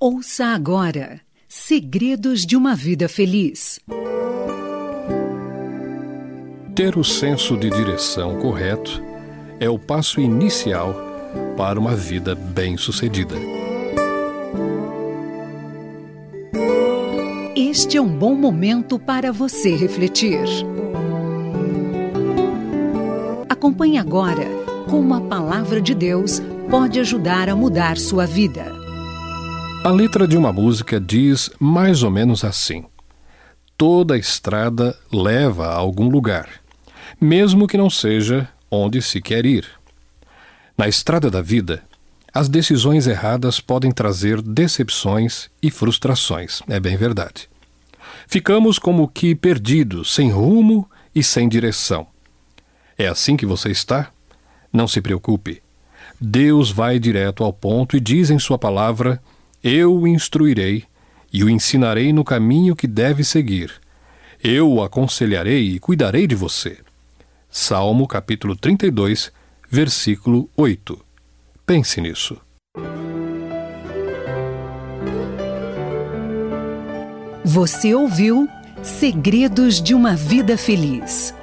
Ouça 0.00 0.44
agora 0.46 1.20
Segredos 1.48 2.46
de 2.46 2.56
uma 2.56 2.76
Vida 2.76 3.08
Feliz. 3.08 3.80
Ter 6.72 6.96
o 6.96 7.02
senso 7.02 7.56
de 7.56 7.68
direção 7.68 8.38
correto 8.38 9.02
é 9.58 9.68
o 9.68 9.76
passo 9.76 10.20
inicial 10.20 10.94
para 11.56 11.80
uma 11.80 11.96
vida 11.96 12.36
bem-sucedida. 12.36 13.34
Este 17.56 17.96
é 17.96 18.00
um 18.00 18.16
bom 18.16 18.36
momento 18.36 19.00
para 19.00 19.32
você 19.32 19.74
refletir. 19.74 20.44
Acompanhe 23.48 23.98
agora 23.98 24.46
como 24.88 25.12
a 25.12 25.20
palavra 25.22 25.80
de 25.80 25.92
Deus 25.92 26.40
pode 26.70 27.00
ajudar 27.00 27.48
a 27.48 27.56
mudar 27.56 27.98
sua 27.98 28.26
vida. 28.26 28.87
A 29.88 29.90
letra 29.90 30.28
de 30.28 30.36
uma 30.36 30.52
música 30.52 31.00
diz 31.00 31.48
mais 31.58 32.02
ou 32.02 32.10
menos 32.10 32.44
assim: 32.44 32.84
Toda 33.74 34.18
estrada 34.18 34.94
leva 35.10 35.68
a 35.68 35.76
algum 35.76 36.10
lugar, 36.10 36.46
mesmo 37.18 37.66
que 37.66 37.78
não 37.78 37.88
seja 37.88 38.46
onde 38.70 39.00
se 39.00 39.18
quer 39.22 39.46
ir. 39.46 39.66
Na 40.76 40.86
estrada 40.86 41.30
da 41.30 41.40
vida, 41.40 41.82
as 42.34 42.50
decisões 42.50 43.06
erradas 43.06 43.60
podem 43.60 43.90
trazer 43.90 44.42
decepções 44.42 45.48
e 45.62 45.70
frustrações, 45.70 46.60
é 46.68 46.78
bem 46.78 46.98
verdade. 46.98 47.48
Ficamos 48.26 48.78
como 48.78 49.08
que 49.08 49.34
perdidos, 49.34 50.12
sem 50.14 50.30
rumo 50.30 50.86
e 51.14 51.22
sem 51.22 51.48
direção. 51.48 52.06
É 52.98 53.08
assim 53.08 53.38
que 53.38 53.46
você 53.46 53.70
está? 53.70 54.10
Não 54.70 54.86
se 54.86 55.00
preocupe. 55.00 55.62
Deus 56.20 56.70
vai 56.70 56.98
direto 56.98 57.42
ao 57.42 57.54
ponto 57.54 57.96
e 57.96 58.00
diz 58.00 58.28
em 58.28 58.38
Sua 58.38 58.58
palavra: 58.58 59.18
Eu 59.62 59.92
o 59.92 60.06
instruirei 60.06 60.84
e 61.32 61.42
o 61.42 61.50
ensinarei 61.50 62.12
no 62.12 62.24
caminho 62.24 62.76
que 62.76 62.86
deve 62.86 63.24
seguir. 63.24 63.72
Eu 64.42 64.70
o 64.70 64.82
aconselharei 64.82 65.74
e 65.74 65.78
cuidarei 65.80 66.26
de 66.26 66.34
você. 66.34 66.78
Salmo 67.50 68.06
capítulo 68.06 68.54
32, 68.54 69.32
versículo 69.68 70.48
8. 70.56 70.98
Pense 71.66 72.00
nisso. 72.00 72.40
Você 77.44 77.94
ouviu 77.94 78.48
Segredos 78.82 79.82
de 79.82 79.92
uma 79.92 80.14
Vida 80.14 80.56
Feliz 80.56 81.34